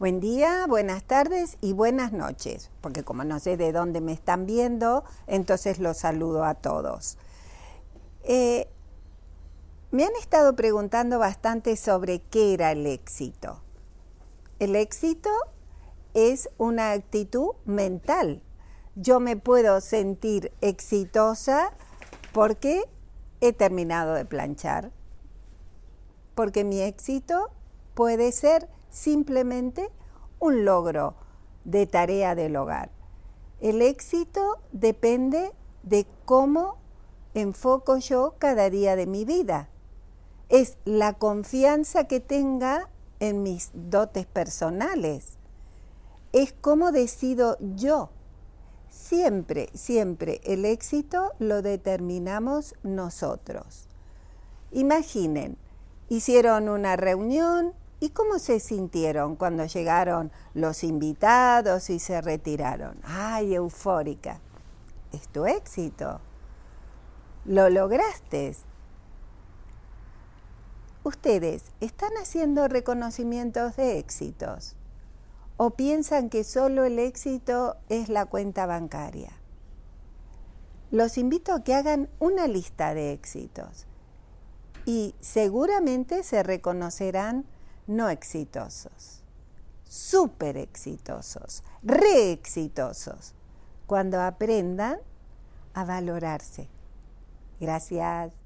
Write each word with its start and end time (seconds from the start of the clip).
Buen 0.00 0.18
día, 0.18 0.64
buenas 0.66 1.04
tardes 1.04 1.58
y 1.60 1.74
buenas 1.74 2.10
noches, 2.10 2.70
porque 2.80 3.04
como 3.04 3.22
no 3.22 3.38
sé 3.38 3.58
de 3.58 3.70
dónde 3.70 4.00
me 4.00 4.14
están 4.14 4.46
viendo, 4.46 5.04
entonces 5.26 5.78
los 5.78 5.98
saludo 5.98 6.42
a 6.46 6.54
todos. 6.54 7.18
Eh, 8.22 8.66
me 9.90 10.06
han 10.06 10.16
estado 10.18 10.56
preguntando 10.56 11.18
bastante 11.18 11.76
sobre 11.76 12.22
qué 12.22 12.54
era 12.54 12.72
el 12.72 12.86
éxito. 12.86 13.60
El 14.58 14.74
éxito 14.74 15.28
es 16.14 16.48
una 16.56 16.92
actitud 16.92 17.50
mental. 17.66 18.40
Yo 18.94 19.20
me 19.20 19.36
puedo 19.36 19.82
sentir 19.82 20.50
exitosa 20.62 21.74
porque 22.32 22.84
he 23.42 23.52
terminado 23.52 24.14
de 24.14 24.24
planchar, 24.24 24.92
porque 26.34 26.64
mi 26.64 26.80
éxito 26.80 27.50
puede 27.92 28.32
ser 28.32 28.66
simplemente 28.90 29.90
un 30.38 30.64
logro 30.64 31.14
de 31.64 31.86
tarea 31.86 32.34
del 32.34 32.56
hogar. 32.56 32.90
El 33.60 33.82
éxito 33.82 34.58
depende 34.72 35.52
de 35.82 36.06
cómo 36.24 36.78
enfoco 37.34 37.98
yo 37.98 38.34
cada 38.38 38.70
día 38.70 38.96
de 38.96 39.06
mi 39.06 39.24
vida. 39.24 39.68
Es 40.48 40.78
la 40.84 41.14
confianza 41.14 42.04
que 42.04 42.20
tenga 42.20 42.88
en 43.20 43.42
mis 43.42 43.70
dotes 43.74 44.26
personales. 44.26 45.36
Es 46.32 46.52
cómo 46.52 46.90
decido 46.90 47.56
yo. 47.60 48.10
Siempre, 48.88 49.68
siempre 49.74 50.40
el 50.44 50.64
éxito 50.64 51.32
lo 51.38 51.62
determinamos 51.62 52.74
nosotros. 52.82 53.86
Imaginen, 54.72 55.56
hicieron 56.08 56.68
una 56.68 56.96
reunión, 56.96 57.72
¿Y 58.00 58.10
cómo 58.10 58.38
se 58.38 58.60
sintieron 58.60 59.36
cuando 59.36 59.66
llegaron 59.66 60.32
los 60.54 60.82
invitados 60.84 61.90
y 61.90 61.98
se 61.98 62.22
retiraron? 62.22 62.98
¡Ay, 63.04 63.54
eufórica! 63.54 64.40
Es 65.12 65.28
tu 65.28 65.44
éxito. 65.44 66.20
Lo 67.44 67.68
lograste. 67.68 68.56
Ustedes 71.04 71.72
están 71.80 72.12
haciendo 72.20 72.68
reconocimientos 72.68 73.76
de 73.76 73.98
éxitos 73.98 74.76
o 75.58 75.70
piensan 75.70 76.30
que 76.30 76.42
solo 76.42 76.84
el 76.84 76.98
éxito 76.98 77.76
es 77.90 78.08
la 78.08 78.24
cuenta 78.24 78.64
bancaria. 78.64 79.32
Los 80.90 81.18
invito 81.18 81.52
a 81.52 81.62
que 81.62 81.74
hagan 81.74 82.08
una 82.18 82.48
lista 82.48 82.94
de 82.94 83.12
éxitos 83.12 83.86
y 84.86 85.14
seguramente 85.20 86.22
se 86.22 86.42
reconocerán 86.42 87.44
no 87.90 88.08
exitosos, 88.08 89.24
súper 89.84 90.56
exitosos, 90.56 91.64
re 91.82 92.30
exitosos, 92.30 93.34
cuando 93.88 94.20
aprendan 94.20 95.00
a 95.74 95.84
valorarse. 95.84 96.68
Gracias. 97.58 98.39